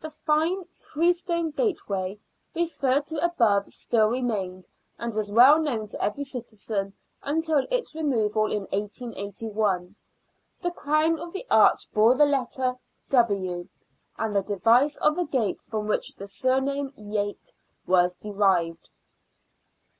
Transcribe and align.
The 0.00 0.10
fine" 0.10 0.62
freestone 0.94 1.50
gate 1.50 1.88
way" 1.88 2.20
referred 2.54 3.08
to 3.08 3.18
above 3.24 3.72
still 3.72 4.06
remained, 4.06 4.68
and 5.00 5.12
was 5.12 5.32
well 5.32 5.58
known 5.58 5.88
to 5.88 6.00
every 6.00 6.22
citizen 6.22 6.92
until 7.24 7.66
its 7.72 7.96
removal 7.96 8.46
in 8.46 8.68
1881. 8.70 9.96
The 10.62 10.70
crown 10.70 11.18
of 11.18 11.32
the 11.32 11.44
arch 11.50 11.90
bore 11.92 12.14
the 12.14 12.24
letter" 12.24 12.76
W" 13.08 13.66
and 14.16 14.36
the 14.36 14.42
device 14.44 14.96
of 14.98 15.18
a 15.18 15.24
gate, 15.24 15.60
from 15.60 15.88
which 15.88 16.14
the 16.14 16.28
surname 16.28 16.92
Yate 16.96 17.52
was 17.84 18.14
derived. 18.14 18.90